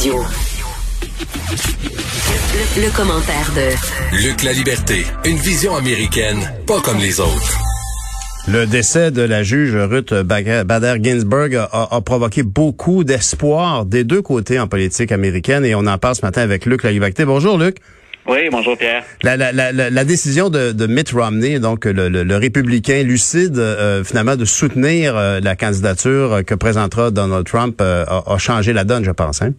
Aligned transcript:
Radio. 0.00 0.14
Le, 2.78 2.96
commentaire 2.96 3.52
de 3.54 4.24
Luc 4.24 4.42
La 4.44 4.54
Liberté, 4.54 5.04
une 5.26 5.36
vision 5.36 5.76
américaine, 5.76 6.38
pas 6.66 6.80
comme 6.80 6.96
les 6.96 7.20
autres. 7.20 7.58
Le 8.48 8.64
décès 8.64 9.10
de 9.10 9.20
la 9.20 9.42
juge 9.42 9.76
Ruth 9.76 10.14
Bader 10.14 10.94
Ginsburg 11.02 11.54
a, 11.70 12.00
provoqué 12.00 12.42
beaucoup 12.42 13.04
d'espoir 13.04 13.84
des 13.84 14.04
deux 14.04 14.22
côtés 14.22 14.58
en 14.58 14.68
politique 14.68 15.12
américaine 15.12 15.66
et 15.66 15.74
on 15.74 15.86
en 15.86 15.98
parle 15.98 16.14
ce 16.14 16.24
matin 16.24 16.40
avec 16.40 16.64
Luc 16.64 16.82
La 16.82 16.92
Liberté. 16.92 17.26
Bonjour 17.26 17.58
Luc. 17.58 17.76
Oui, 18.26 18.48
bonjour 18.50 18.78
Pierre. 18.78 19.04
La, 19.22 19.36
la, 19.36 19.52
la, 19.52 19.70
la 19.90 20.04
décision 20.04 20.48
de, 20.48 20.72
de, 20.72 20.86
Mitt 20.86 21.10
Romney, 21.12 21.58
donc 21.58 21.84
le, 21.84 22.08
le, 22.08 22.36
républicain 22.36 23.02
lucide, 23.02 23.58
euh, 23.58 24.02
finalement 24.02 24.36
de 24.36 24.46
soutenir 24.46 25.14
euh, 25.14 25.40
la 25.40 25.56
candidature 25.56 26.40
que 26.46 26.54
présentera 26.54 27.10
Donald 27.10 27.44
Trump 27.44 27.82
euh, 27.82 28.06
a, 28.06 28.32
a, 28.32 28.38
changé 28.38 28.72
la 28.72 28.84
donne, 28.84 29.04
je 29.04 29.10
pense. 29.10 29.42
Hein? 29.42 29.52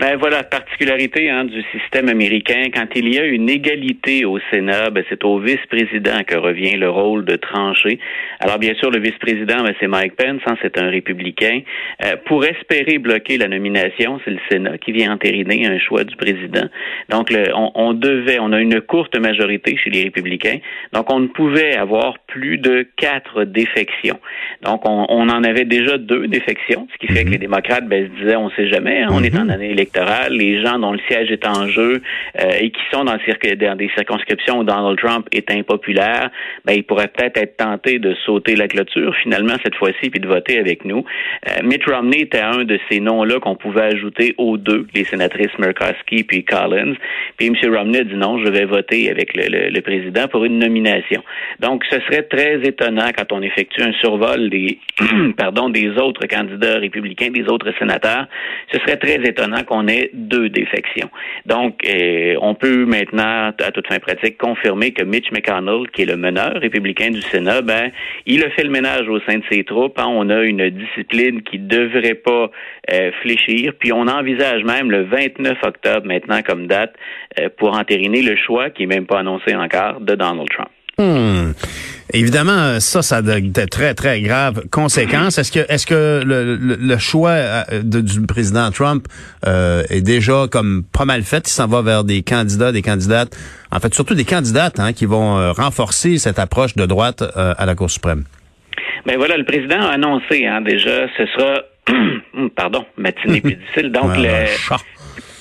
Ben 0.00 0.16
voilà 0.16 0.38
la 0.38 0.44
particularité 0.44 1.28
hein, 1.28 1.44
du 1.44 1.62
système 1.72 2.08
américain. 2.08 2.68
Quand 2.72 2.86
il 2.94 3.12
y 3.14 3.18
a 3.18 3.24
une 3.26 3.50
égalité 3.50 4.24
au 4.24 4.38
Sénat, 4.50 4.88
ben, 4.88 5.04
c'est 5.10 5.22
au 5.24 5.38
vice-président 5.38 6.22
que 6.26 6.38
revient 6.38 6.76
le 6.76 6.88
rôle 6.88 7.26
de 7.26 7.36
trancher. 7.36 7.98
Alors 8.38 8.58
bien 8.58 8.72
sûr, 8.76 8.90
le 8.90 8.98
vice-président, 8.98 9.62
ben, 9.62 9.74
c'est 9.78 9.88
Mike 9.88 10.16
Pence, 10.16 10.40
hein, 10.46 10.54
c'est 10.62 10.78
un 10.78 10.88
républicain. 10.88 11.60
Euh, 12.02 12.16
pour 12.24 12.46
espérer 12.46 12.96
bloquer 12.96 13.36
la 13.36 13.48
nomination, 13.48 14.18
c'est 14.24 14.30
le 14.30 14.38
Sénat 14.50 14.78
qui 14.78 14.92
vient 14.92 15.12
entériner 15.12 15.66
un 15.66 15.78
choix 15.78 16.04
du 16.04 16.16
président. 16.16 16.66
Donc 17.10 17.28
le, 17.30 17.54
on, 17.54 17.70
on, 17.74 17.92
devait, 17.92 18.38
on 18.40 18.52
a 18.52 18.60
une 18.60 18.80
courte 18.80 19.18
majorité 19.18 19.76
chez 19.76 19.90
les 19.90 20.04
républicains, 20.04 20.60
donc 20.94 21.12
on 21.12 21.20
ne 21.20 21.26
pouvait 21.26 21.76
avoir 21.76 22.18
plus 22.20 22.56
de 22.56 22.88
quatre 22.96 23.44
défections. 23.44 24.18
Donc 24.62 24.88
on, 24.88 25.04
on 25.10 25.28
en 25.28 25.44
avait 25.44 25.66
déjà 25.66 25.98
deux 25.98 26.26
défections, 26.26 26.88
ce 26.90 27.06
qui 27.06 27.12
fait 27.12 27.24
que 27.24 27.26
mhm. 27.28 27.32
les 27.32 27.38
démocrates 27.38 27.86
ben, 27.86 28.08
se 28.08 28.22
disaient, 28.22 28.36
on 28.36 28.48
sait 28.52 28.68
jamais, 28.70 29.02
hein, 29.02 29.08
on 29.10 29.22
est 29.22 29.36
en 29.36 29.44
mhm. 29.44 29.50
année 29.50 29.70
électorale 29.72 29.89
les 30.30 30.62
gens 30.62 30.78
dont 30.78 30.92
le 30.92 31.00
siège 31.08 31.30
est 31.30 31.46
en 31.46 31.68
jeu 31.68 32.02
euh, 32.40 32.50
et 32.60 32.70
qui 32.70 32.80
sont 32.92 33.04
dans, 33.04 33.16
des 33.16 33.90
circonscriptions 33.96 34.58
où 34.58 34.64
Donald 34.64 34.98
Trump 34.98 35.26
est 35.32 35.50
impopulaire, 35.50 36.30
ben, 36.64 36.74
ils 36.74 36.84
pourraient 36.84 37.08
peut-être 37.08 37.36
être 37.36 37.56
tentés 37.56 37.98
de 37.98 38.14
sauter 38.26 38.56
la 38.56 38.68
clôture 38.68 39.14
finalement 39.22 39.54
cette 39.62 39.74
fois-ci 39.76 40.10
puis 40.10 40.20
de 40.20 40.28
voter 40.28 40.58
avec 40.58 40.84
nous. 40.84 41.04
Euh, 41.48 41.62
Mitt 41.62 41.84
Romney 41.84 42.20
était 42.20 42.40
un 42.40 42.64
de 42.64 42.78
ces 42.90 43.00
noms-là 43.00 43.40
qu'on 43.40 43.56
pouvait 43.56 43.94
ajouter 43.94 44.34
aux 44.38 44.56
deux, 44.56 44.86
les 44.94 45.04
sénatrices 45.04 45.56
Murkowski 45.58 46.24
puis 46.24 46.44
Collins. 46.44 46.94
Puis 47.36 47.48
M. 47.48 47.74
Romney 47.74 47.98
a 47.98 48.04
dit 48.04 48.14
non, 48.14 48.38
je 48.44 48.50
vais 48.50 48.64
voter 48.64 49.10
avec 49.10 49.34
le, 49.34 49.80
président 49.80 50.28
pour 50.28 50.44
une 50.44 50.58
nomination. 50.58 51.22
Donc, 51.58 51.84
ce 51.90 51.98
serait 52.00 52.22
très 52.24 52.60
étonnant 52.62 53.10
quand 53.16 53.32
on 53.32 53.40
effectue 53.40 53.82
un 53.82 53.92
survol 53.94 54.50
des, 54.50 54.78
des 55.70 55.88
autres 55.98 56.26
candidats 56.26 56.78
républicains, 56.78 57.30
des 57.30 57.48
autres 57.48 57.72
sénateurs. 57.78 58.26
Ce 58.72 58.78
serait 58.80 58.96
très 58.96 59.16
étonnant 59.26 59.64
qu'on 59.64 59.79
on 59.80 59.88
ait 59.88 60.10
deux 60.12 60.48
défections. 60.48 61.10
Donc, 61.46 61.80
euh, 61.88 62.36
on 62.40 62.54
peut 62.54 62.84
maintenant, 62.84 63.52
à 63.58 63.70
toute 63.72 63.86
fin 63.86 63.98
pratique, 63.98 64.38
confirmer 64.38 64.92
que 64.92 65.04
Mitch 65.04 65.30
McConnell, 65.32 65.88
qui 65.92 66.02
est 66.02 66.06
le 66.06 66.16
meneur 66.16 66.52
républicain 66.54 67.10
du 67.10 67.22
Sénat, 67.22 67.62
ben, 67.62 67.90
il 68.26 68.44
a 68.44 68.50
fait 68.50 68.64
le 68.64 68.70
ménage 68.70 69.08
au 69.08 69.20
sein 69.20 69.38
de 69.38 69.44
ses 69.50 69.64
troupes. 69.64 69.98
Hein. 69.98 70.08
On 70.08 70.28
a 70.30 70.42
une 70.42 70.70
discipline 70.70 71.42
qui 71.42 71.58
devrait 71.58 72.14
pas 72.14 72.50
euh, 72.92 73.10
fléchir. 73.22 73.72
Puis 73.78 73.92
on 73.92 74.06
envisage 74.06 74.64
même 74.64 74.90
le 74.90 75.04
29 75.04 75.58
octobre 75.64 76.06
maintenant 76.06 76.42
comme 76.42 76.66
date 76.66 76.94
euh, 77.38 77.48
pour 77.56 77.76
entériner 77.76 78.22
le 78.22 78.36
choix, 78.36 78.70
qui 78.70 78.84
est 78.84 78.86
même 78.86 79.06
pas 79.06 79.20
annoncé 79.20 79.54
encore, 79.54 80.00
de 80.00 80.14
Donald 80.14 80.48
Trump. 80.50 80.70
Hmm. 81.00 81.52
Évidemment, 82.12 82.78
ça, 82.80 83.00
ça 83.00 83.16
a 83.18 83.22
de 83.22 83.64
très, 83.64 83.94
très 83.94 84.20
graves 84.20 84.64
conséquences. 84.70 85.38
Est-ce 85.38 85.50
que, 85.50 85.60
est-ce 85.72 85.86
que 85.86 86.22
le, 86.22 86.98
choix 86.98 87.30
euh, 87.30 87.82
du 87.82 88.26
président 88.26 88.70
Trump 88.70 89.06
euh, 89.46 89.82
est 89.88 90.02
déjà 90.02 90.46
comme 90.50 90.82
pas 90.92 91.06
mal 91.06 91.22
fait? 91.22 91.48
Il 91.48 91.52
s'en 91.52 91.68
va 91.68 91.80
vers 91.80 92.04
des 92.04 92.22
candidats, 92.22 92.70
des 92.72 92.82
candidates, 92.82 93.34
en 93.70 93.80
fait, 93.80 93.94
surtout 93.94 94.14
des 94.14 94.26
candidates 94.26 94.78
hein, 94.78 94.92
qui 94.92 95.06
vont 95.06 95.38
euh, 95.38 95.52
renforcer 95.52 96.18
cette 96.18 96.38
approche 96.38 96.74
de 96.74 96.84
droite 96.84 97.22
à 97.34 97.64
la 97.64 97.74
Cour 97.74 97.90
suprême. 97.90 98.24
Ben 99.06 99.16
voilà, 99.16 99.38
le 99.38 99.44
président 99.44 99.80
a 99.80 99.92
annoncé 99.92 100.44
hein, 100.46 100.60
déjà, 100.60 101.06
ce 101.16 101.26
sera, 101.26 101.62
pardon, 102.56 102.84
matinée 102.98 103.40
plus 103.40 103.54
difficile. 103.54 103.92
Donc, 103.92 104.16
le, 104.16 104.28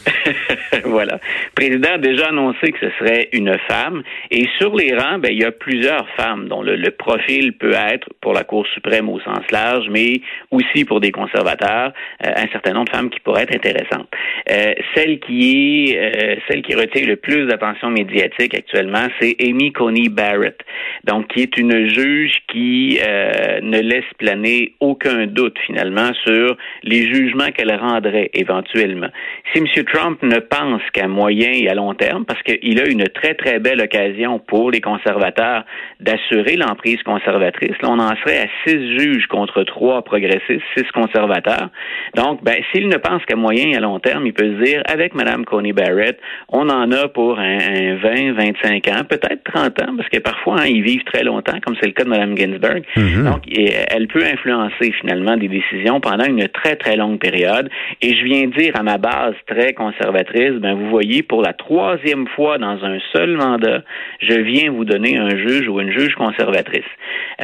voilà. 0.85 1.19
Président 1.56 1.94
a 1.94 1.97
déjà 1.97 2.28
annoncé 2.28 2.72
que 2.72 2.80
ce 2.80 2.90
serait 3.00 3.30
une 3.34 3.57
femme. 3.68 4.03
Et 4.31 4.47
sur 4.57 4.75
les 4.75 4.96
rangs, 4.96 5.19
ben, 5.19 5.31
il 5.31 5.40
y 5.40 5.46
a 5.46 5.52
plusieurs 5.52 6.07
femmes 6.16 6.47
dont 6.47 6.62
le, 6.62 6.90
profil 6.91 7.53
peut 7.53 7.74
être 7.74 8.09
pour 8.22 8.34
la 8.34 8.44
Cour 8.44 8.66
suprême 8.74 9.09
au 9.09 9.19
sens 9.19 9.50
large, 9.52 9.88
mais 9.90 10.22
aussi 10.52 10.85
pour 10.85 11.00
des 11.00 11.12
conservateurs, 11.12 11.94
euh, 12.25 12.31
un 12.35 12.47
certain 12.52 12.74
nombre 12.74 12.85
de 12.85 12.97
femmes 12.97 13.09
qui 13.09 13.19
pourraient 13.19 13.44
être 13.44 13.56
intéressantes. 13.56 14.09
Euh, 14.52 14.74
celle 14.96 15.19
qui 15.19 15.91
est 15.91 15.97
euh, 15.97 16.35
celle 16.47 16.62
qui 16.62 16.75
retient 16.75 17.06
le 17.06 17.16
plus 17.16 17.46
d'attention 17.46 17.90
médiatique 17.90 18.56
actuellement, 18.56 19.08
c'est 19.19 19.35
Amy 19.41 19.72
Coney 19.72 20.09
Barrett, 20.09 20.59
donc 21.03 21.28
qui 21.28 21.41
est 21.41 21.58
une 21.58 21.88
juge 21.90 22.34
qui 22.47 23.00
ne 23.00 23.79
laisse 23.79 24.06
planer 24.18 24.74
aucun 24.79 25.28
doute 25.28 25.58
finalement 25.66 26.12
sur 26.25 26.58
les 26.84 27.13
jugements 27.13 27.52
qu'elle 27.52 27.75
rendrait 27.75 28.29
éventuellement. 28.34 29.09
Si 29.53 29.59
M. 29.59 29.68
Trump 29.85 30.22
ne 30.24 30.40
pense 30.59 30.81
qu'à 30.94 31.08
moyen 31.08 31.52
et 31.52 31.70
à 31.70 31.74
long 31.74 31.94
terme, 31.94 32.25
parce 32.25 32.42
qu'il 32.44 32.80
a 32.80 32.88
une 32.88 33.03
très, 33.06 33.34
très 33.34 33.59
belle 33.59 33.81
occasion 33.81 34.40
pour 34.40 34.72
les 34.72 34.81
conservateurs 34.81 35.64
d'assurer 36.00 36.56
l'emprise 36.56 37.02
conservatrice. 37.03 37.75
Là, 37.81 37.90
on 37.90 38.00
en 38.00 38.16
serait 38.18 38.40
à 38.40 38.47
six 38.66 38.97
juges 38.97 39.28
contre 39.28 39.64
trois 39.64 40.02
progressistes, 40.03 40.64
six 40.78 40.86
conservateurs. 40.94 41.70
Donc, 42.16 42.44
ben, 42.44 42.58
s'il 42.72 42.88
ne 42.88 42.97
pense 42.97 43.24
qu'à 43.25 43.36
moyen 43.36 43.70
et 43.70 43.75
à 43.75 43.80
long 43.80 44.00
terme, 44.00 44.25
il 44.25 44.34
peut 44.34 44.58
se 44.58 44.64
dire, 44.64 44.81
avec 44.86 45.14
Mme 45.14 45.46
Coney 45.46 45.74
Barrett, 45.74 46.20
on 46.50 46.70
en 46.70 46.91
a 46.91 47.08
pour 47.08 47.40
un, 47.40 47.96
20, 47.96 48.34
25 48.34 48.88
ans, 48.88 49.03
peut-être 49.08 49.44
30 49.46 49.81
ans, 49.84 49.96
parce 49.97 50.09
que 50.09 50.20
parfois, 50.20 50.62
hein, 50.62 50.68
ils 50.68 50.84
vivent 50.84 51.03
très 51.03 51.24
longtemps, 51.24 51.59
comme 51.66 51.76
c'est 51.80 51.88
le 51.88 51.94
cas 51.94 52.03
de 52.03 52.09
Mme 52.09 52.38
Ginsburg. 52.38 52.81
Mm-hmm. 52.96 53.24
Donc, 53.24 53.44
elle 53.90 54.08
peut 54.08 54.24
influencer 54.24 54.91
finalement 55.00 55.38
des 55.38 55.47
décisions 55.47 56.00
pendant 56.00 56.26
une 56.26 56.47
très, 56.50 56.76
très 56.76 56.96
longue 56.96 57.20
période. 57.20 57.70
Et 58.02 58.16
je 58.16 58.24
viens 58.24 58.47
dire 58.47 58.74
à 58.76 58.84
ma 58.84 58.97
base 58.97 59.36
très 59.47 59.74
conservatrice, 59.74 60.49
ben 60.54 60.74
vous 60.74 60.90
voyez, 60.90 61.24
pour 61.24 61.42
la 61.42 61.54
troisième 61.54 62.28
fois 62.28 62.58
dans 62.58 62.84
un 62.84 62.98
seul 63.14 63.38
mandat, 63.38 63.84
je 64.22 64.34
viens 64.34 64.72
vous 64.72 64.86
donner 64.86 65.18
un 65.18 65.30
juge 65.30 65.68
ou 65.68 65.80
une 65.80 65.92
juge 65.92 66.16
conservatrice. 66.16 66.84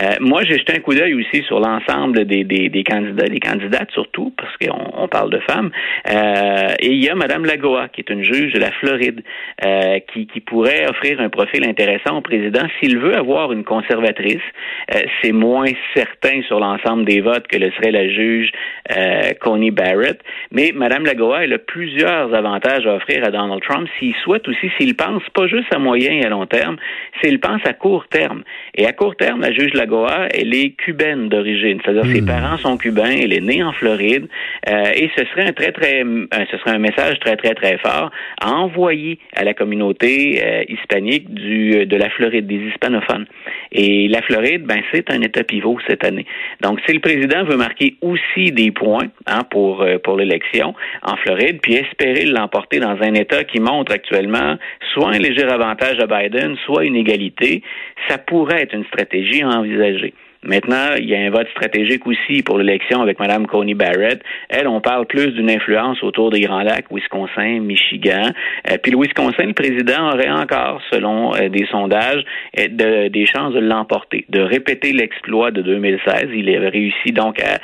Euh, 0.01 0.15
moi, 0.19 0.43
j'ai 0.43 0.57
jeté 0.57 0.73
un 0.75 0.79
coup 0.79 0.93
d'œil 0.93 1.13
aussi 1.13 1.43
sur 1.43 1.59
l'ensemble 1.59 2.25
des, 2.25 2.43
des, 2.43 2.69
des, 2.69 2.83
candidats, 2.83 3.27
des 3.27 3.39
candidates 3.39 3.91
surtout, 3.91 4.33
parce 4.37 4.55
qu'on 4.57 4.91
on 4.93 5.07
parle 5.07 5.29
de 5.29 5.39
femmes. 5.39 5.71
Euh, 6.09 6.73
et 6.79 6.87
il 6.87 7.03
y 7.03 7.09
a 7.09 7.15
Mme 7.15 7.45
Lagoa, 7.45 7.89
qui 7.89 8.01
est 8.01 8.09
une 8.09 8.23
juge 8.23 8.53
de 8.53 8.59
la 8.59 8.71
Floride, 8.71 9.21
euh, 9.63 9.99
qui, 10.11 10.27
qui 10.27 10.39
pourrait 10.39 10.87
offrir 10.89 11.19
un 11.21 11.29
profil 11.29 11.63
intéressant 11.67 12.17
au 12.17 12.21
président 12.21 12.67
s'il 12.79 12.97
veut 12.97 13.15
avoir 13.15 13.51
une 13.51 13.63
conservatrice. 13.63 14.41
Euh, 14.93 15.01
c'est 15.21 15.31
moins 15.31 15.71
certain 15.95 16.41
sur 16.43 16.59
l'ensemble 16.59 17.05
des 17.05 17.21
votes 17.21 17.47
que 17.47 17.57
le 17.57 17.71
serait 17.71 17.91
la 17.91 18.07
juge 18.09 18.51
euh, 18.95 19.31
Coney 19.39 19.71
Barrett, 19.71 20.19
mais 20.51 20.71
Mme 20.73 21.05
Lagoa, 21.05 21.43
elle 21.43 21.53
a 21.53 21.59
plusieurs 21.59 22.33
avantages 22.33 22.85
à 22.85 22.94
offrir 22.95 23.23
à 23.23 23.31
Donald 23.31 23.61
Trump 23.61 23.87
s'il 23.99 24.15
souhaite 24.15 24.47
aussi, 24.47 24.69
s'il 24.77 24.95
pense 24.95 25.23
pas 25.33 25.47
juste 25.47 25.73
à 25.73 25.79
moyen 25.79 26.11
et 26.11 26.25
à 26.25 26.29
long 26.29 26.45
terme, 26.45 26.77
s'il 27.21 27.39
pense 27.39 27.61
à 27.65 27.73
court 27.73 28.07
terme. 28.07 28.43
Et 28.75 28.85
à 28.85 28.93
court 28.93 29.15
terme, 29.15 29.41
la 29.41 29.51
juge 29.51 29.73
Lagoa, 29.73 30.27
elle 30.33 30.53
est 30.53 30.71
cubaine 30.71 31.29
d'origine, 31.29 31.79
c'est-à-dire 31.83 32.05
ses 32.05 32.21
hmm. 32.21 32.25
parents 32.25 32.57
sont 32.57 32.77
cubains, 32.77 33.15
elle 33.21 33.33
est 33.33 33.41
née 33.41 33.63
en 33.63 33.71
Floride, 33.73 34.27
euh, 34.69 34.83
et 34.95 35.09
ce 35.17 35.25
serait 35.25 35.47
un 35.47 35.53
très 35.53 35.71
très, 35.71 36.03
euh, 36.03 36.25
ce 36.51 36.57
serait 36.57 36.71
un 36.71 36.79
message 36.79 37.19
très 37.19 37.35
très 37.35 37.53
très 37.53 37.77
fort 37.77 38.11
à 38.41 38.51
envoyer 38.51 39.19
à 39.35 39.43
la 39.43 39.53
communauté 39.53 40.41
euh, 40.43 40.63
hispanique 40.69 41.33
du 41.33 41.85
de 41.85 41.97
la 41.97 42.09
Floride, 42.09 42.47
des 42.47 42.61
hispanophones. 42.69 43.25
Et 43.71 44.07
la 44.07 44.21
Floride, 44.21 44.63
ben 44.63 44.81
c'est 44.91 45.11
un 45.11 45.21
État 45.21 45.43
pivot 45.43 45.77
cette 45.87 46.03
année. 46.03 46.25
Donc, 46.61 46.79
si 46.85 46.93
le 46.93 46.99
président 46.99 47.43
veut 47.43 47.57
marquer 47.57 47.95
aussi 48.01 48.51
des 48.51 48.71
points 48.71 49.07
hein, 49.27 49.43
pour 49.49 49.85
pour 50.03 50.17
l'élection 50.17 50.73
en 51.01 51.15
Floride, 51.17 51.59
puis 51.61 51.75
espérer 51.75 52.25
l'emporter 52.25 52.79
dans 52.85 53.01
un 53.01 53.13
État 53.15 53.43
qui 53.43 53.59
montre 53.59 53.91
actuellement 53.91 54.57
soit 54.93 55.15
un 55.15 55.17
léger 55.17 55.43
avantage 55.43 55.97
à 55.99 56.05
Biden, 56.05 56.55
soit 56.65 56.85
une 56.85 56.95
égalité, 56.95 57.63
ça 58.07 58.17
pourrait 58.19 58.61
être 58.61 58.75
une 58.75 58.85
stratégie 58.85 59.41
à 59.41 59.49
envisager. 59.49 60.13
Maintenant, 60.45 60.93
il 60.97 61.09
y 61.09 61.15
a 61.15 61.19
un 61.19 61.31
vote 61.31 61.47
stratégique 61.49 62.05
aussi 62.05 62.43
pour 62.43 62.59
l'élection 62.59 63.01
avec 63.01 63.19
Mme 63.19 63.47
Coney 63.47 63.73
Barrett. 63.73 64.21
Elle, 64.49 64.67
on 64.67 64.79
parle 64.79 65.07
plus 65.07 65.31
d'une 65.31 65.49
influence 65.49 66.01
autour 66.03 66.29
des 66.29 66.41
Grands 66.41 66.61
Lacs, 66.61 66.85
Wisconsin, 66.91 67.59
Michigan. 67.61 68.29
Euh, 68.69 68.77
puis 68.81 68.91
le 68.91 68.99
Wisconsin, 68.99 69.45
le 69.45 69.53
président 69.53 70.09
aurait 70.09 70.29
encore, 70.29 70.81
selon 70.91 71.33
euh, 71.35 71.49
des 71.49 71.65
sondages, 71.71 72.23
euh, 72.59 73.09
des 73.09 73.25
chances 73.25 73.53
de 73.53 73.59
l'emporter, 73.59 74.25
de 74.29 74.39
répéter 74.39 74.93
l'exploit 74.93 75.49
de 75.51 75.61
2016. 75.61 76.29
Il 76.33 76.49
avait 76.55 76.69
réussi 76.69 77.11
donc 77.11 77.41
à, 77.41 77.57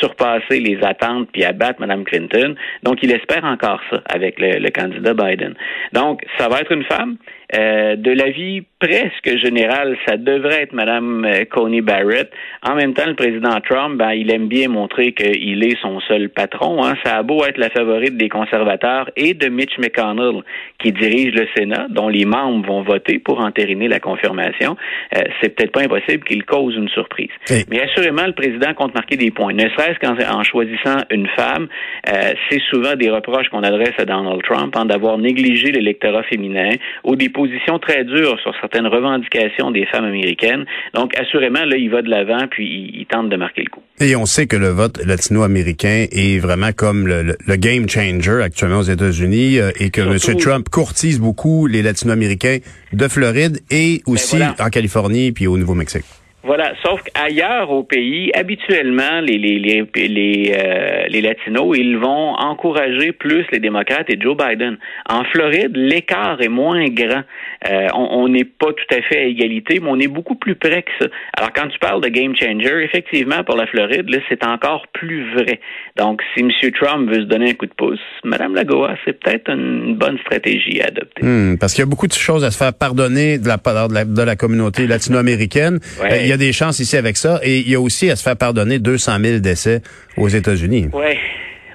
surpasser 0.00 0.58
les 0.58 0.78
attentes 0.82 1.28
puis 1.32 1.44
à 1.44 1.52
battre 1.52 1.80
Mme 1.80 2.04
Clinton. 2.04 2.54
Donc, 2.82 3.02
il 3.02 3.12
espère 3.12 3.44
encore 3.44 3.80
ça 3.90 4.02
avec 4.06 4.40
le, 4.40 4.58
le 4.58 4.70
candidat 4.70 5.12
Biden. 5.12 5.54
Donc, 5.92 6.22
ça 6.38 6.48
va 6.48 6.60
être 6.60 6.72
une 6.72 6.84
femme. 6.84 7.16
Euh, 7.54 7.96
de 7.96 8.10
l'avis 8.10 8.62
presque 8.78 9.38
général, 9.38 9.96
ça 10.06 10.16
devrait 10.16 10.62
être 10.62 10.72
Mme 10.72 11.24
euh, 11.24 11.44
Coney 11.44 11.82
Barrett. 11.82 12.30
En 12.62 12.74
même 12.74 12.94
temps, 12.94 13.06
le 13.06 13.14
président 13.14 13.60
Trump, 13.60 13.96
ben, 13.96 14.12
il 14.12 14.32
aime 14.32 14.48
bien 14.48 14.68
montrer 14.68 15.12
qu'il 15.12 15.62
est 15.62 15.80
son 15.80 16.00
seul 16.00 16.30
patron. 16.30 16.84
Hein. 16.84 16.94
Ça 17.04 17.16
a 17.16 17.22
beau 17.22 17.44
être 17.44 17.58
la 17.58 17.70
favorite 17.70 18.16
des 18.16 18.28
conservateurs 18.28 19.10
et 19.16 19.34
de 19.34 19.48
Mitch 19.48 19.78
McConnell, 19.78 20.42
qui 20.78 20.92
dirige 20.92 21.34
le 21.34 21.46
Sénat, 21.56 21.86
dont 21.90 22.08
les 22.08 22.24
membres 22.24 22.66
vont 22.66 22.82
voter 22.82 23.18
pour 23.18 23.40
entériner 23.40 23.86
la 23.86 24.00
confirmation. 24.00 24.76
Euh, 25.16 25.20
c'est 25.40 25.54
peut-être 25.54 25.72
pas 25.72 25.82
impossible 25.82 26.24
qu'il 26.24 26.44
cause 26.44 26.74
une 26.74 26.88
surprise. 26.88 27.30
Mais 27.70 27.82
assurément, 27.82 28.26
le 28.26 28.32
président 28.32 28.74
compte 28.74 28.94
marquer 28.94 29.16
des 29.16 29.30
points. 29.30 29.52
Ne 29.52 29.68
serait-ce 29.70 29.98
qu'en 30.00 30.42
choisissant 30.42 30.98
une 31.10 31.28
femme, 31.36 31.68
euh, 32.08 32.32
c'est 32.48 32.60
souvent 32.70 32.94
des 32.96 33.10
reproches 33.10 33.48
qu'on 33.48 33.62
adresse 33.62 33.94
à 33.98 34.04
Donald 34.04 34.42
Trump 34.42 34.74
hein, 34.76 34.86
d'avoir 34.86 35.18
négligé 35.18 35.70
l'électorat 35.70 36.22
féminin 36.24 36.70
ou 37.04 37.16
des 37.16 37.28
positions 37.42 37.78
très 37.78 38.04
dures 38.04 38.38
sur 38.40 38.52
certaines 38.60 38.86
revendications 38.86 39.70
des 39.70 39.86
femmes 39.86 40.04
américaines. 40.04 40.64
Donc, 40.94 41.16
assurément, 41.18 41.64
là, 41.64 41.76
il 41.76 41.90
va 41.90 42.02
de 42.02 42.08
l'avant, 42.08 42.46
puis 42.50 42.92
il, 42.94 43.06
tente 43.06 43.28
de 43.28 43.36
marquer 43.36 43.62
le 43.64 43.70
coup. 43.70 43.82
Et 44.00 44.16
on 44.16 44.26
sait 44.26 44.46
que 44.46 44.56
le 44.56 44.68
vote 44.68 45.04
latino-américain 45.04 46.06
est 46.10 46.38
vraiment 46.38 46.72
comme 46.72 47.06
le, 47.06 47.36
game 47.56 47.88
changer 47.88 48.42
actuellement 48.42 48.78
aux 48.78 48.82
États-Unis 48.82 49.58
euh, 49.58 49.70
et 49.78 49.90
que 49.90 50.00
M. 50.00 50.36
Trump 50.38 50.68
courtise 50.68 51.20
beaucoup 51.20 51.66
les 51.66 51.82
latino-américains 51.82 52.58
de 52.92 53.08
Floride 53.08 53.58
et 53.70 54.02
ben 54.06 54.12
aussi 54.12 54.38
en 54.42 54.70
Californie 54.70 55.32
puis 55.32 55.46
au 55.46 55.58
Nouveau-Mexique. 55.58 56.04
Voilà, 56.44 56.72
sauf 56.84 57.00
qu'ailleurs 57.02 57.70
au 57.70 57.84
pays, 57.84 58.32
habituellement, 58.34 59.20
les, 59.20 59.38
les, 59.38 59.58
les, 59.60 59.84
les, 59.94 60.54
euh, 60.56 61.04
les 61.08 61.20
Latinos, 61.20 61.76
ils 61.78 61.96
vont 61.96 62.34
encourager 62.34 63.12
plus 63.12 63.44
les 63.52 63.60
démocrates 63.60 64.10
et 64.10 64.20
Joe 64.20 64.36
Biden. 64.36 64.76
En 65.08 65.22
Floride, 65.24 65.76
l'écart 65.76 66.40
est 66.42 66.48
moins 66.48 66.88
grand. 66.88 67.22
Euh, 67.70 67.86
on 67.94 68.28
n'est 68.28 68.44
pas 68.44 68.72
tout 68.72 68.94
à 68.94 69.02
fait 69.02 69.18
à 69.18 69.24
égalité, 69.24 69.78
mais 69.80 69.88
on 69.88 70.00
est 70.00 70.08
beaucoup 70.08 70.34
plus 70.34 70.56
près 70.56 70.82
que 70.82 70.90
ça. 71.00 71.06
Alors, 71.36 71.52
quand 71.52 71.68
tu 71.68 71.78
parles 71.78 72.02
de 72.02 72.08
game 72.08 72.34
changer, 72.34 72.82
effectivement, 72.82 73.44
pour 73.44 73.56
la 73.56 73.66
Floride, 73.68 74.10
là, 74.10 74.18
c'est 74.28 74.44
encore 74.44 74.86
plus 74.92 75.32
vrai. 75.34 75.60
Donc, 75.96 76.22
si 76.34 76.40
M. 76.42 76.50
Trump 76.72 77.08
veut 77.08 77.20
se 77.20 77.26
donner 77.26 77.50
un 77.50 77.54
coup 77.54 77.66
de 77.66 77.74
pouce, 77.74 78.00
Mme 78.24 78.56
Lagoa, 78.56 78.96
c'est 79.04 79.18
peut-être 79.20 79.48
une 79.48 79.94
bonne 79.94 80.18
stratégie 80.18 80.80
à 80.80 80.86
adopter. 80.86 81.24
Hmm, 81.24 81.56
parce 81.58 81.74
qu'il 81.74 81.82
y 81.82 81.86
a 81.86 81.90
beaucoup 81.90 82.08
de 82.08 82.12
choses 82.12 82.42
à 82.44 82.50
se 82.50 82.58
faire 82.58 82.74
pardonner 82.74 83.38
de 83.38 83.46
la 83.46 83.58
part 83.58 83.88
de 83.88 83.94
la, 83.94 84.04
de 84.04 84.22
la 84.22 84.34
communauté 84.34 84.88
latino-américaine. 84.88 85.78
Euh, 86.02 86.31
y 86.32 86.34
a 86.34 86.38
des 86.38 86.52
chances 86.52 86.78
ici 86.78 86.96
avec 86.96 87.16
ça, 87.16 87.40
et 87.42 87.58
il 87.58 87.68
y 87.68 87.74
a 87.74 87.80
aussi 87.80 88.10
à 88.10 88.16
se 88.16 88.22
faire 88.22 88.36
pardonner 88.36 88.78
200 88.78 89.18
000 89.22 89.38
décès 89.38 89.82
aux 90.16 90.28
États-Unis. 90.28 90.88
Oui, 90.92 91.16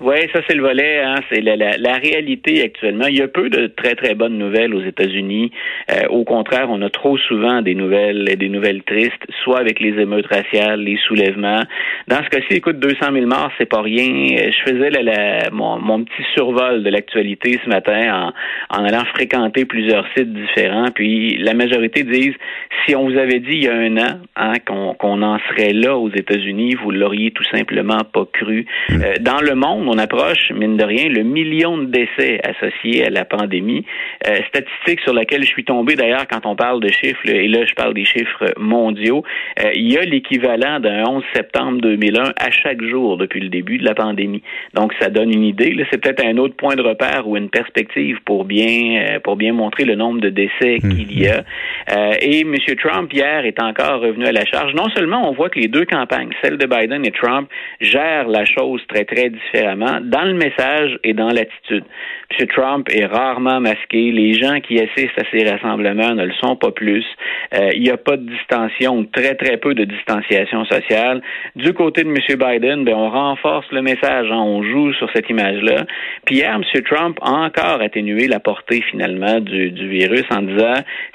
oui, 0.02 0.16
ça 0.34 0.42
c'est 0.48 0.56
le 0.56 0.62
volet. 0.62 1.00
Hein, 1.00 1.16
c'est 1.30 1.42
la, 1.42 1.56
la, 1.56 1.94
réalité 1.94 2.64
actuellement. 2.64 3.08
Il 3.08 3.18
y 3.18 3.22
a 3.22 3.28
peu 3.28 3.50
de 3.50 3.68
très 3.68 3.96
très 3.96 4.14
bonnes 4.16 4.38
nouvelles 4.38 4.74
aux 4.74 4.84
États-Unis. 4.84 5.52
Euh, 5.92 6.08
au 6.10 6.24
contraire, 6.24 6.68
on 6.70 6.82
a 6.82 6.90
trop 6.90 7.18
souvent 7.18 7.62
des 7.62 7.76
nouvelles 7.76 8.26
des 8.38 8.50
nouvelles 8.50 8.84
tristes, 8.84 9.26
soit 9.44 9.60
avec 9.60 9.80
les 9.80 10.00
émeutes 10.00 10.28
raciales, 10.28 10.82
les 10.82 10.98
soulèvements. 11.08 11.64
Dans 12.08 12.24
ce 12.24 12.30
cas-ci, 12.30 12.54
écoute, 12.54 12.80
200 12.80 13.14
000 13.14 13.26
morts, 13.26 13.52
c'est 13.58 13.66
pas 13.66 13.82
rien. 13.82 14.38
Euh, 14.38 14.52
je 14.52 14.72
faisais 14.72 14.90
la, 14.90 15.50
mon, 15.52 15.80
mon, 15.80 16.04
petit 16.04 16.24
survol 16.36 16.84
de 16.84 16.90
l'actualité 16.90 17.60
ce 17.64 17.70
matin 17.70 18.34
en, 18.70 18.78
en 18.78 18.86
allant 18.86 19.04
fréquenter 19.14 19.66
plusieurs 19.66 20.06
sites 20.16 20.32
différents. 20.32 20.92
Puis 20.94 21.38
la 21.38 21.54
majorité 21.54 22.04
disent 22.04 22.36
si 22.86 22.96
on 22.96 23.10
vous 23.10 23.18
avait 23.18 23.40
dit 23.40 23.54
il 23.54 23.64
y 23.64 23.68
a 23.68 23.76
un 23.76 23.98
an 23.98 24.20
hein, 24.36 24.54
qu'on 24.66 25.22
en 25.22 25.40
serait 25.50 25.74
là 25.74 25.98
aux 25.98 26.10
États-Unis, 26.10 26.76
vous 26.76 26.92
l'auriez 26.92 27.32
tout 27.32 27.44
simplement 27.52 28.02
pas 28.14 28.26
cru. 28.32 28.66
Euh, 28.92 29.16
dans 29.20 29.42
le 29.42 29.56
monde 29.56 29.87
on 29.88 29.98
approche, 29.98 30.52
mine 30.52 30.78
de 30.78 30.84
rien, 30.84 31.10
le 31.10 31.24
million 31.24 31.78
de 31.78 31.86
décès 31.86 32.40
associés 32.44 33.06
à 33.06 33.10
la 33.10 33.26
pandémie. 33.26 33.86
Euh, 34.28 34.40
statistique 34.48 35.00
sur 35.02 35.14
laquelle 35.14 35.44
je 35.44 35.48
suis 35.48 35.64
tombé 35.64 35.96
d'ailleurs 35.96 36.28
quand 36.30 36.46
on 36.46 36.56
parle 36.56 36.82
de 36.82 36.90
chiffres, 36.90 37.28
et 37.28 37.48
là 37.48 37.66
je 37.66 37.74
parle 37.74 37.94
des 37.94 38.06
chiffres 38.06 38.54
mondiaux, 38.58 39.24
euh, 39.64 39.72
il 39.76 39.92
y 39.92 39.98
a 39.98 40.02
l'équivalent 40.04 40.80
d'un 40.80 41.04
11 41.08 41.24
septembre 41.34 41.82
2001 41.82 42.34
à 42.38 42.52
chaque 42.52 42.82
jour 42.82 43.18
depuis 43.18 43.40
le 43.40 43.50
début 43.50 43.78
de 43.78 43.86
la 43.86 43.96
pandémie. 43.96 44.42
Donc 44.74 44.94
ça 45.00 45.10
donne 45.10 45.34
une 45.34 45.44
idée. 45.44 45.76
C'est 45.92 46.02
peut-être 46.02 46.26
un 46.26 46.38
autre 46.38 46.56
point 46.56 46.76
de 46.76 46.82
repère 46.82 47.28
ou 47.28 47.38
une 47.38 47.50
perspective 47.50 48.18
pour 48.26 48.46
bien 48.46 49.02
euh, 49.02 49.20
pour 49.20 49.36
bien 49.36 49.54
montrer 49.54 49.86
le 49.86 49.96
nombre 49.96 50.22
de 50.22 50.30
décès 50.30 50.78
mmh. 50.82 50.90
qu'il 50.90 51.20
y 51.20 51.28
a. 51.28 51.44
et 52.22 52.42
M. 52.42 52.56
Trump 52.78 53.12
hier 53.14 53.46
est 53.46 53.62
encore 53.62 54.02
revenu 54.02 54.26
à 54.26 54.32
la 54.32 54.46
charge. 54.46 54.74
Non 54.74 54.90
seulement 54.90 55.30
on 55.30 55.34
voit 55.34 55.50
que 55.50 55.60
les 55.60 55.68
deux 55.68 55.86
campagnes, 55.86 56.30
celle 56.44 56.58
de 56.58 56.66
Biden 56.66 57.06
et 57.06 57.12
Trump, 57.12 57.50
gèrent 57.80 58.28
la 58.28 58.46
chose 58.46 58.82
très 58.88 59.06
très 59.06 59.30
différemment 59.30 59.77
dans 59.80 60.24
le 60.24 60.34
message 60.34 61.00
et 61.04 61.14
dans 61.14 61.30
l'attitude. 61.30 61.84
M. 62.30 62.48
Trump 62.48 62.90
est 62.92 63.06
rarement 63.06 63.62
masqué. 63.62 64.12
Les 64.12 64.34
gens 64.34 64.60
qui 64.60 64.80
assistent 64.80 65.18
à 65.18 65.24
ces 65.32 65.50
rassemblements 65.50 66.14
ne 66.14 66.26
le 66.26 66.34
sont 66.44 66.56
pas 66.56 66.72
plus. 66.72 67.06
Euh, 67.54 67.70
il 67.74 67.82
n'y 67.82 67.90
a 67.90 67.98
pas 67.98 68.18
de 68.18 68.30
distension, 68.30 69.06
très 69.06 69.36
très 69.36 69.58
peu 69.58 69.74
de 69.74 69.86
distanciation 69.86 70.66
sociale. 70.66 71.22
Du 71.56 71.74
côté 71.74 72.04
de 72.04 72.10
M. 72.10 72.18
Biden, 72.18 72.84
ben, 72.84 72.96
on 72.96 73.10
renforce 73.10 73.66
le 73.72 73.82
message, 73.82 74.28
hein. 74.30 74.38
on 74.38 74.62
joue 74.62 74.94
sur 74.94 75.10
cette 75.14 75.30
image-là. 75.30 75.86
Puis 76.26 76.38
hier, 76.38 76.54
M. 76.54 76.64
Trump 76.84 77.18
a 77.22 77.32
encore 77.32 77.82
atténué 77.82 78.28
la 78.28 78.40
portée 78.40 78.82
finalement 78.92 79.40
du, 79.40 79.70
virus 79.88 80.26
en 80.30 80.42
disant 80.42 80.74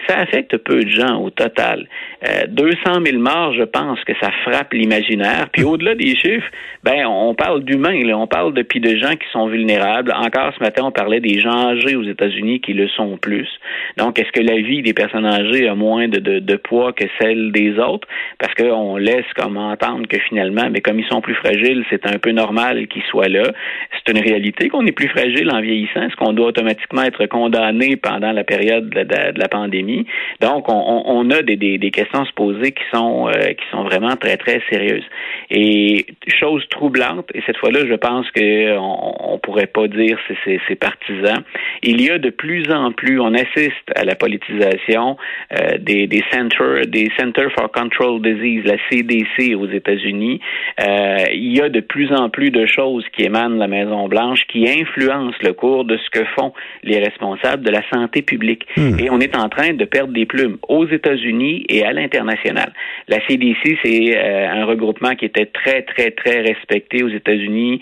ça 0.09 0.19
affecte 0.19 0.57
peu 0.59 0.83
de 0.83 0.89
gens 0.89 1.21
au 1.21 1.31
total. 1.31 1.87
Euh, 2.27 2.47
200 2.49 2.77
000 3.05 3.19
morts, 3.19 3.53
je 3.53 3.65
pense 3.65 4.03
que 4.05 4.13
ça 4.21 4.31
frappe 4.45 4.73
l'imaginaire. 4.73 5.49
Puis 5.53 5.65
au-delà 5.65 5.95
des 5.95 6.17
chiffres, 6.17 6.51
ben 6.83 7.07
on 7.07 7.35
parle 7.35 7.65
d'humains, 7.65 8.01
on 8.15 8.27
parle 8.27 8.52
depuis 8.53 8.81
de 8.81 8.97
gens 8.97 9.13
qui 9.13 9.27
sont 9.33 9.47
vulnérables. 9.47 10.13
Encore 10.13 10.53
ce 10.57 10.63
matin, 10.63 10.83
on 10.85 10.91
parlait 10.91 11.21
des 11.21 11.41
gens 11.41 11.71
âgés 11.71 11.97
aux 11.97 12.03
États-Unis 12.03 12.61
qui 12.61 12.73
le 12.73 12.89
sont 12.89 13.17
plus. 13.17 13.49
Donc, 13.97 14.19
est-ce 14.19 14.33
que 14.33 14.41
la 14.41 14.57
vie 14.57 14.83
des 14.83 14.95
personnes 14.95 15.27
âgées 15.27 15.69
a 15.69 15.75
moins 15.75 16.09
de, 16.09 16.19
de, 16.19 16.57
poids 16.57 16.93
que 16.93 17.05
celle 17.21 17.53
des 17.53 17.79
autres? 17.79 18.07
Parce 18.39 18.55
qu'on 18.55 18.97
laisse 18.97 19.27
comme 19.37 19.57
entendre 19.57 20.07
que 20.09 20.19
finalement, 20.19 20.69
mais 20.71 20.81
comme 20.81 20.99
ils 20.99 21.07
sont 21.07 21.21
plus 21.21 21.35
fragiles, 21.35 21.85
c'est 21.91 22.07
un 22.07 22.19
peu 22.19 22.31
normal 22.31 22.87
qu'ils 22.89 23.03
soient 23.05 23.29
là. 23.29 23.53
C'est 23.97 24.13
une 24.13 24.23
réalité 24.23 24.69
qu'on 24.69 24.87
est 24.87 24.93
plus 24.93 25.09
fragile 25.09 25.51
en 25.51 25.61
vieillissant. 25.61 26.03
Est-ce 26.03 26.17
qu'on 26.17 26.33
doit 26.33 26.49
automatiquement 26.49 27.03
être 27.03 27.27
condamné 27.27 27.97
pendant 27.97 28.33
la 28.33 28.45
période 28.45 28.89
de 28.91 29.39
la, 29.39 29.49
pandémie? 29.49 30.07
Donc, 30.41 30.67
on, 30.69 31.31
a 31.31 31.43
des, 31.43 31.57
des, 31.57 31.91
questions 31.91 32.21
à 32.21 32.27
se 32.27 32.33
poser 32.33 32.73
qui 32.73 32.85
sont, 32.93 33.29
euh, 33.29 33.33
qui 33.33 33.65
sont 33.71 33.85
vraiment 33.85 34.17
très, 34.17 34.37
très 34.37 34.61
sérieuses. 34.71 35.05
Et 35.51 36.07
chose 36.41 36.67
troublante, 36.69 37.31
et 37.35 37.43
cette 37.47 37.57
fois-là, 37.59 37.81
je 37.87 37.95
pense 37.95 38.31
que 38.31 38.42
on, 38.79 39.39
pourrait 39.43 39.67
pas 39.67 39.89
dire 39.89 40.19
c'est, 40.29 40.61
c'est, 40.69 40.77
partisan. 40.77 41.43
Il 41.83 42.01
y 42.01 42.11
a 42.11 42.19
de 42.19 42.31
plus 42.31 42.71
en 42.71 42.93
plus, 42.93 43.21
on 43.21 43.35
assiste 43.35 43.91
à 43.97 44.05
la 44.05 44.15
politisation 44.15 45.17
euh, 45.53 45.79
des, 45.79 46.07
des 46.07 46.23
centers, 46.33 46.87
des 46.87 47.09
Center 47.19 47.47
for 47.59 47.71
Control 47.73 48.23
Disease, 48.23 48.65
la 48.65 48.77
CDC 48.91 49.55
aux 49.57 49.69
États-Unis. 49.69 50.41
Euh, 50.81 51.25
il 51.33 51.57
y 51.57 51.61
a 51.61 51.69
de 51.69 51.81
plus 51.81 52.13
en 52.13 52.31
plus 52.31 52.51
de 52.51 52.67
choses 52.67 53.05
qui 53.17 53.25
émanent 53.25 53.55
de 53.55 53.61
la 53.61 53.69
Maison 53.69 54.09
Blanche 54.09 54.41
qui 54.49 54.69
influencent 54.69 55.39
le 55.43 55.53
cours 55.53 55.85
de 55.85 55.97
ce 55.97 56.11
que 56.11 56.25
font 56.37 56.53
les 56.83 56.99
responsables 56.99 57.63
de 57.65 57.71
la 57.71 57.83
santé 57.93 58.23
publique. 58.23 58.67
Hmm. 58.77 58.99
Et 58.99 59.11
on 59.11 59.21
est 59.21 59.37
en 59.37 59.49
train 59.49 59.73
de 59.73 59.85
perdre 59.85 60.13
des 60.13 60.27
plumes 60.27 60.59
aux 60.69 60.87
États-Unis 60.87 61.65
et 61.69 61.85
à 61.85 61.93
l'international. 61.93 62.73
La 63.09 63.19
CDC, 63.27 63.79
c'est 63.83 64.17
euh, 64.17 64.49
un 64.49 64.65
regroupement 64.65 65.15
qui 65.15 65.25
était 65.25 65.47
très, 65.47 65.83
très, 65.83 66.11
très 66.11 66.41
respecté 66.41 67.03
aux 67.03 67.09
États-Unis, 67.09 67.81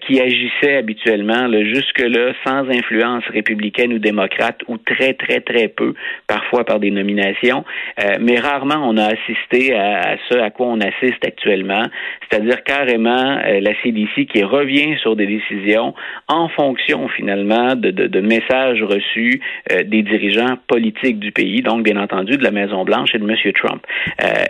qui 0.00 0.20
agissait 0.20 0.76
habituellement 0.76 1.48
jusque-là 1.64 2.32
sans 2.46 2.68
influence 2.68 3.24
républicaine 3.32 3.92
ou 3.92 3.98
démocrate 3.98 4.60
ou 4.68 4.78
très, 4.78 5.14
très, 5.14 5.40
très 5.40 5.68
peu, 5.68 5.94
parfois 6.26 6.64
par 6.64 6.80
des. 6.80 6.88
Euh, 6.98 8.16
mais 8.20 8.38
rarement 8.38 8.88
on 8.88 8.96
a 8.96 9.06
assisté 9.06 9.74
à, 9.74 10.16
ce 10.28 10.38
à 10.38 10.50
quoi 10.50 10.66
on 10.66 10.80
assiste 10.80 11.24
actuellement, 11.24 11.84
c'est-à-dire 12.30 12.62
carrément 12.64 13.38
euh, 13.38 13.60
la 13.60 13.72
CDC 13.82 14.26
qui 14.26 14.42
revient 14.42 14.96
sur 15.00 15.16
des 15.16 15.26
décisions 15.26 15.94
en 16.28 16.48
fonction 16.48 17.08
finalement 17.08 17.74
de, 17.74 17.90
de, 17.90 18.20
messages 18.20 18.82
reçus 18.82 19.40
euh, 19.72 19.82
des 19.84 20.02
dirigeants 20.02 20.56
politiques 20.66 21.18
du 21.18 21.32
pays, 21.32 21.62
donc 21.62 21.82
bien 21.84 21.96
entendu 21.96 22.36
de 22.36 22.44
la 22.44 22.50
Maison-Blanche 22.50 23.10
et 23.14 23.18
de 23.18 23.28
M. 23.28 23.36
Trump. 23.54 23.82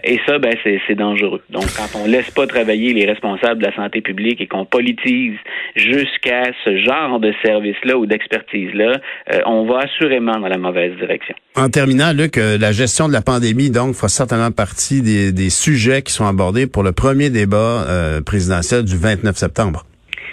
et 0.04 0.18
ça, 0.26 0.38
ben, 0.38 0.54
c'est 0.64 0.94
dangereux. 0.94 1.42
Donc 1.50 1.64
quand 1.76 1.98
on 1.98 2.06
laisse 2.06 2.30
pas 2.30 2.46
travailler 2.46 2.92
les 2.92 3.06
responsables 3.06 3.60
de 3.60 3.66
la 3.66 3.74
santé 3.74 4.00
publique 4.00 4.40
et 4.40 4.46
qu'on 4.46 4.64
politise 4.64 5.36
jusqu'à 5.76 6.44
ce 6.64 6.76
genre 6.78 7.20
de 7.20 7.32
service-là 7.44 7.96
ou 7.96 8.06
d'expertise-là, 8.06 9.00
euh, 9.32 9.40
on 9.46 9.66
va 9.66 9.80
assurément 9.80 10.38
dans 10.38 10.48
la 10.48 10.58
mauvaise 10.58 10.96
direction. 10.96 11.34
En 11.56 11.68
terminant, 11.68 12.12
Luc, 12.12 12.38
euh, 12.38 12.58
la 12.58 12.72
gestion 12.72 13.08
de 13.08 13.12
la 13.12 13.22
pandémie, 13.22 13.70
donc, 13.70 13.94
fera 13.94 14.08
certainement 14.08 14.50
partie 14.50 15.02
des, 15.02 15.50
sujets 15.50 16.02
qui 16.02 16.12
sont 16.12 16.26
abordés 16.26 16.66
pour 16.66 16.82
le 16.82 16.92
premier 16.92 17.30
débat 17.30 17.67
euh, 17.68 18.20
présidentiel 18.20 18.84
du 18.84 18.96
29 18.96 19.36
septembre. 19.36 19.84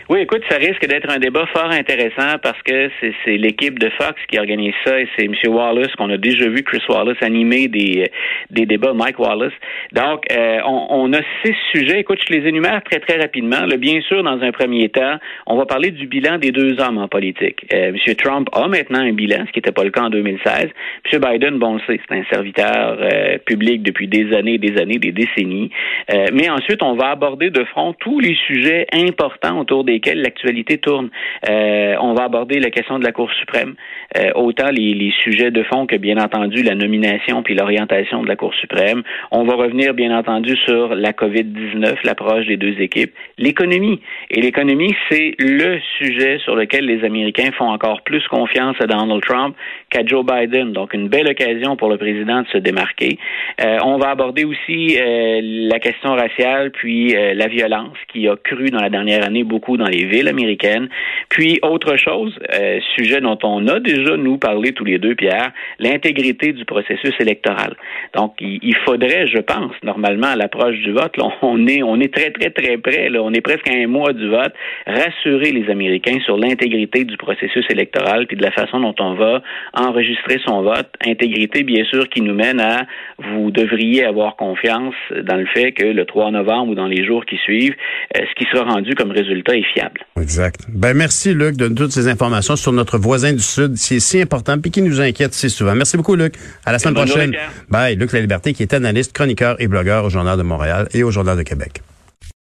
Oui, 0.07 0.19
écoute, 0.19 0.43
ça 0.47 0.57
risque 0.57 0.85
d'être 0.87 1.09
un 1.09 1.17
débat 1.17 1.47
fort 1.47 1.71
intéressant 1.71 2.37
parce 2.43 2.61
que 2.61 2.91
c'est 3.01 3.37
l'équipe 3.37 3.79
de 3.79 3.89
Fox 3.89 4.21
qui 4.29 4.37
organise 4.37 4.75
ça 4.85 5.01
et 5.01 5.07
c'est 5.17 5.25
M. 5.25 5.33
Wallace 5.47 5.91
qu'on 5.97 6.11
a 6.11 6.17
déjà 6.17 6.47
vu 6.47 6.61
Chris 6.61 6.83
Wallace 6.87 7.17
animer 7.21 7.67
des, 7.67 8.11
des 8.51 8.67
débats, 8.67 8.93
Mike 8.93 9.17
Wallace. 9.17 9.53
Donc, 9.93 10.25
euh, 10.31 10.59
on, 10.63 10.87
on, 10.91 11.13
a 11.13 11.21
six 11.43 11.55
sujets. 11.71 12.01
Écoute, 12.01 12.19
je 12.27 12.33
les 12.35 12.47
énumère 12.47 12.83
très, 12.83 12.99
très 12.99 13.17
rapidement. 13.17 13.65
Bien 13.79 13.99
sûr, 14.01 14.21
dans 14.21 14.39
un 14.39 14.51
premier 14.51 14.89
temps, 14.89 15.15
on 15.47 15.57
va 15.57 15.65
parler 15.65 15.89
du 15.89 16.05
bilan 16.05 16.37
des 16.37 16.51
deux 16.51 16.79
hommes 16.79 16.99
en 16.99 17.07
politique. 17.07 17.65
Euh, 17.73 17.91
M. 18.07 18.15
Trump 18.15 18.47
a 18.53 18.67
maintenant 18.67 18.99
un 18.99 19.13
bilan, 19.13 19.45
ce 19.47 19.51
qui 19.53 19.57
n'était 19.57 19.71
pas 19.71 19.83
le 19.83 19.89
cas 19.89 20.03
en 20.03 20.09
2016. 20.11 20.69
M. 21.11 21.19
Biden, 21.19 21.57
bon, 21.57 21.67
on 21.67 21.73
le 21.75 21.81
sait, 21.87 21.99
c'est 22.07 22.15
un 22.15 22.23
serviteur 22.31 22.99
euh, 23.01 23.39
public 23.39 23.81
depuis 23.81 24.07
des 24.07 24.35
années, 24.35 24.59
des 24.59 24.79
années, 24.79 24.99
des 24.99 25.11
décennies. 25.11 25.71
Euh, 26.13 26.27
mais 26.31 26.47
ensuite, 26.47 26.83
on 26.83 26.93
va 26.93 27.07
aborder 27.09 27.49
de 27.49 27.63
front 27.63 27.93
tous 27.93 28.19
les 28.19 28.35
sujets 28.45 28.85
importants 28.93 29.59
autour 29.59 29.83
desquels 29.95 30.21
l'actualité 30.21 30.77
tourne. 30.77 31.09
Euh, 31.49 31.95
on 32.01 32.13
va 32.13 32.23
aborder 32.23 32.59
la 32.59 32.69
question 32.69 32.99
de 32.99 33.03
la 33.03 33.11
Cour 33.11 33.31
suprême, 33.33 33.75
euh, 34.17 34.31
autant 34.35 34.69
les, 34.69 34.93
les, 34.93 35.13
sujets 35.23 35.51
de 35.51 35.63
fond 35.63 35.85
que, 35.85 35.95
bien 35.95 36.17
entendu, 36.17 36.63
la 36.63 36.75
nomination 36.75 37.43
puis 37.43 37.55
l'orientation 37.55 38.23
de 38.23 38.27
la 38.27 38.35
Cour 38.35 38.53
suprême. 38.55 39.03
On 39.31 39.43
va 39.43 39.55
revenir, 39.55 39.93
bien 39.93 40.15
entendu, 40.17 40.55
sur 40.65 40.95
la 40.95 41.11
COVID-19, 41.11 41.97
l'approche 42.03 42.45
des 42.47 42.57
deux 42.57 42.79
équipes, 42.81 43.13
l'économie. 43.37 43.99
Et 44.31 44.41
l'économie, 44.41 44.95
c'est 45.09 45.35
le 45.39 45.79
sujet 45.97 46.39
sur 46.39 46.55
lequel 46.55 46.85
les 46.85 47.03
Américains 47.03 47.51
font 47.57 47.69
encore 47.69 48.01
plus 48.01 48.25
confiance 48.27 48.75
à 48.79 48.87
Donald 48.87 49.21
Trump 49.23 49.55
qu'à 49.89 50.05
Joe 50.05 50.25
Biden. 50.25 50.73
Donc, 50.73 50.93
une 50.93 51.07
belle 51.07 51.27
occasion 51.29 51.75
pour 51.75 51.89
le 51.89 51.97
président 51.97 52.41
de 52.41 52.47
se 52.47 52.57
démarquer. 52.57 53.17
Euh, 53.61 53.77
on 53.83 53.97
va 53.97 54.09
aborder 54.09 54.45
aussi 54.45 54.97
euh, 54.97 55.39
la 55.41 55.79
question 55.79 56.15
raciale, 56.15 56.71
puis 56.71 57.15
euh, 57.15 57.33
la 57.33 57.47
violence 57.47 57.97
qui 58.11 58.27
a 58.27 58.35
cru 58.35 58.69
dans 58.69 58.81
la 58.81 58.89
dernière 58.89 59.25
année 59.25 59.43
beaucoup 59.43 59.77
dans 59.77 59.84
les 59.87 60.05
villes 60.05 60.27
américaines. 60.27 60.89
Puis, 61.29 61.59
autre 61.61 61.97
chose, 61.97 62.37
euh, 62.53 62.79
sujet 62.95 63.21
dont 63.21 63.37
on 63.43 63.67
a 63.67 63.79
déjà, 63.79 64.17
nous, 64.17 64.37
parlé 64.37 64.71
tous 64.73 64.85
les 64.85 64.97
deux, 64.97 65.15
Pierre, 65.15 65.51
l'intégrité 65.79 66.53
du 66.53 66.65
processus 66.65 67.13
électoral. 67.19 67.75
Donc, 68.15 68.35
il, 68.39 68.59
il, 68.61 68.75
faudrait, 68.85 69.27
je 69.27 69.39
pense, 69.39 69.73
normalement, 69.83 70.27
à 70.27 70.35
l'approche 70.35 70.77
du 70.77 70.91
vote, 70.91 71.17
là, 71.17 71.29
on 71.41 71.67
est 71.67 71.83
on 71.83 71.99
est 71.99 72.13
très, 72.13 72.31
très, 72.31 72.49
très 72.49 72.77
près, 72.77 73.09
là, 73.09 73.21
on 73.21 73.33
est 73.33 73.41
presque 73.41 73.67
à 73.69 73.73
un 73.73 73.87
mois 73.87 74.13
du 74.13 74.27
vote, 74.29 74.53
rassurer 74.87 75.51
les 75.51 75.69
Américains 75.69 76.19
sur 76.23 76.37
l'intégrité 76.37 77.03
du 77.03 77.17
processus 77.17 77.65
électoral, 77.69 78.27
puis 78.27 78.37
de 78.37 78.43
la 78.43 78.51
façon 78.51 78.79
dont 78.79 78.95
on 78.99 79.13
va 79.13 79.41
enregistrer 79.73 80.39
son 80.45 80.61
vote. 80.61 80.87
Intégrité, 81.05 81.63
bien 81.63 81.85
sûr, 81.85 82.09
qui 82.09 82.21
nous 82.21 82.33
mène 82.33 82.59
à 82.59 82.85
vous 83.17 83.51
devriez 83.51 84.05
avoir 84.05 84.35
confiance 84.35 84.95
dans 85.23 85.37
le 85.37 85.45
fait 85.45 85.71
que 85.71 85.85
le 85.85 86.05
3 86.05 86.31
novembre 86.31 86.71
ou 86.71 86.75
dans 86.75 86.87
les 86.87 87.05
jours 87.05 87.25
qui 87.25 87.37
suivent, 87.37 87.75
euh, 88.17 88.21
ce 88.29 88.35
qui 88.35 88.49
sera 88.51 88.63
rendu 88.63 88.93
comme 88.95 89.11
résultat 89.11 89.55
est 89.55 89.65
fiable. 89.75 89.99
Exact. 90.19 90.61
Ben 90.69 90.95
merci 90.95 91.33
Luc 91.33 91.55
de 91.55 91.67
toutes 91.67 91.91
ces 91.91 92.07
informations 92.07 92.55
sur 92.55 92.71
notre 92.71 92.97
voisin 92.97 93.33
du 93.33 93.43
Sud, 93.43 93.77
c'est 93.77 93.99
si 93.99 94.21
important 94.21 94.57
puis 94.59 94.71
qui 94.71 94.81
nous 94.81 95.01
inquiète 95.01 95.33
si 95.33 95.49
souvent. 95.49 95.75
Merci 95.75 95.97
beaucoup 95.97 96.15
Luc. 96.15 96.35
À 96.65 96.71
la 96.71 96.79
semaine 96.79 96.95
prochaine. 96.95 97.35
Bye. 97.69 97.95
Luc 97.95 98.11
La 98.11 98.21
Liberté 98.21 98.53
qui 98.53 98.63
est 98.63 98.73
analyste, 98.73 99.13
chroniqueur 99.13 99.55
et 99.59 99.67
blogueur 99.67 100.05
au 100.05 100.09
Journal 100.09 100.37
de 100.37 100.43
Montréal 100.43 100.87
et 100.93 101.03
au 101.03 101.11
Journal 101.11 101.37
de 101.37 101.43
Québec. 101.43 101.81